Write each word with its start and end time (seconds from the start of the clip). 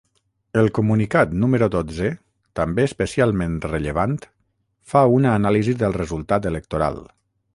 El 0.59 0.69
comunicat 0.77 1.35
número 1.43 1.67
dotze, 1.75 2.07
també 2.61 2.87
especialment 2.91 3.59
rellevant, 3.67 4.17
fa 4.95 5.05
una 5.19 5.37
anàlisi 5.41 5.79
del 5.83 5.97
resultat 6.03 6.51
electoral. 6.55 7.01